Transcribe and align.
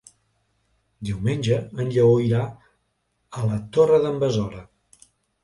Diumenge 1.09 1.59
en 1.83 1.91
Lleó 1.97 2.15
irà 2.29 2.41
a 3.43 3.45
la 3.53 3.61
Torre 3.79 4.01
d'en 4.09 4.19
Besora. 4.27 4.67